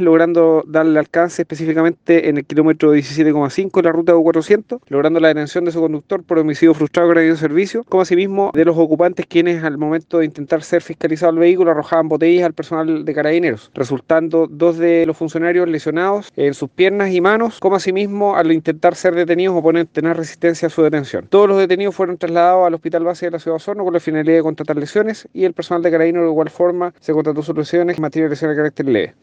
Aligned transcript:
logrando 0.00 0.64
darle 0.66 0.98
alcance 0.98 1.42
específicamente 1.42 2.28
en 2.28 2.38
el 2.38 2.44
kilómetro 2.44 2.94
17,5 2.94 3.72
de 3.76 3.82
la 3.82 3.92
ruta 3.92 4.14
U400, 4.14 4.80
logrando 4.88 5.20
la 5.20 5.28
detención 5.28 5.64
de 5.64 5.72
su 5.72 5.80
conductor 5.80 6.22
por 6.22 6.38
homicidio 6.38 6.74
frustrado 6.74 7.08
agredido 7.08 7.36
servicio, 7.36 7.84
como 7.84 8.02
asimismo 8.02 8.50
de 8.54 8.64
los 8.64 8.76
ocupantes 8.76 9.26
quienes 9.26 9.62
al 9.64 9.78
momento 9.78 10.18
de 10.18 10.24
intentar 10.24 10.62
ser 10.62 10.82
fiscalizado 10.82 11.32
el 11.32 11.38
vehículo 11.38 11.70
arrojaban 11.70 12.08
botellas 12.08 12.46
al 12.46 12.52
personal 12.52 13.04
de 13.04 13.14
carabineros, 13.14 13.70
resultando 13.74 14.46
dos 14.46 14.78
de 14.78 15.06
los 15.06 15.16
funcionarios 15.16 15.68
lesionados 15.68 16.30
en 16.36 16.54
sus 16.54 16.70
piernas 16.70 17.12
y 17.12 17.20
manos, 17.20 17.58
como 17.60 17.76
asimismo 17.76 18.36
al 18.36 18.52
intentar 18.52 18.94
ser 18.94 19.14
detenidos 19.14 19.56
o 19.56 19.62
poner 19.62 19.86
tener 19.86 20.16
resistencia 20.16 20.66
a 20.66 20.70
su 20.70 20.82
detención. 20.82 21.26
Todos 21.28 21.48
los 21.48 21.58
detenidos 21.58 21.94
fueron 21.94 22.18
trasladados 22.18 22.66
al 22.66 22.74
hospital 22.74 23.04
base 23.04 23.26
de 23.26 23.32
la 23.32 23.38
ciudad 23.38 23.54
de 23.54 23.56
Osorno 23.56 23.84
con 23.84 23.92
la 23.92 24.00
finalidad 24.00 24.36
de 24.36 24.42
contratar 24.42 24.76
lesiones 24.76 25.28
y 25.32 25.44
el 25.44 25.52
personal 25.52 25.82
de 25.82 25.90
carabineros 25.90 26.26
de 26.26 26.30
igual 26.30 26.50
forma 26.50 26.94
se 27.00 27.12
contrató 27.12 27.42
sus 27.42 27.56
lesiones 27.56 27.96
en 27.96 28.02
materia 28.02 28.24
de 28.24 28.30
lesiones 28.30 28.56
de 28.56 28.60
carácter 28.60 28.86
leve. 28.86 29.14